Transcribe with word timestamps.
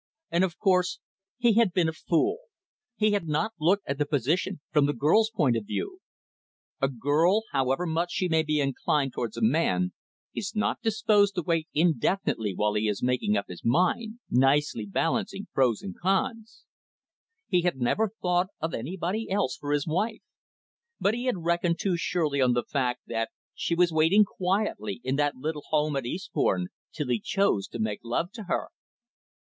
And, 0.31 0.43
of 0.43 0.57
course, 0.57 0.97
he 1.37 1.53
had 1.59 1.73
been 1.73 1.87
a 1.87 1.93
fool. 1.93 2.39
He 2.95 3.11
had 3.11 3.27
not 3.27 3.51
looked 3.59 3.87
at 3.87 3.99
the 3.99 4.05
position 4.07 4.59
from 4.71 4.87
the 4.87 4.95
girl's 4.95 5.29
point 5.29 5.55
of 5.55 5.67
view. 5.67 5.99
A 6.81 6.87
girl, 6.87 7.43
however 7.51 7.85
much 7.85 8.11
she 8.11 8.27
may 8.27 8.41
be 8.41 8.59
inclined 8.59 9.13
towards 9.13 9.37
a 9.37 9.43
man, 9.43 9.93
is 10.33 10.55
not 10.55 10.81
disposed 10.81 11.35
to 11.35 11.43
wait 11.43 11.67
indefinitely 11.75 12.51
while 12.55 12.73
he 12.73 12.87
is 12.87 13.03
making 13.03 13.37
up 13.37 13.45
his 13.47 13.63
mind, 13.63 14.17
nicely 14.27 14.87
balancing 14.87 15.45
pros 15.53 15.83
and 15.83 15.93
cons. 15.99 16.65
He 17.47 17.61
had 17.61 17.77
never 17.77 18.09
thought 18.23 18.47
of 18.59 18.73
anybody 18.73 19.29
else 19.29 19.55
for 19.55 19.71
his 19.71 19.85
wife. 19.85 20.23
But 20.99 21.13
he 21.13 21.25
had 21.25 21.43
reckoned 21.45 21.77
too 21.79 21.95
surely 21.95 22.41
on 22.41 22.53
the 22.53 22.63
fact 22.67 23.01
that 23.05 23.29
she 23.53 23.75
was 23.75 23.91
waiting 23.91 24.25
quietly 24.25 24.99
in 25.03 25.15
that 25.17 25.35
little 25.37 25.65
home 25.69 25.95
at 25.95 26.07
Eastbourne, 26.07 26.69
till 26.91 27.09
he 27.09 27.19
chose 27.19 27.67
to 27.67 27.77
make 27.77 27.99
love 28.03 28.31
to 28.31 28.45
her. 28.45 28.69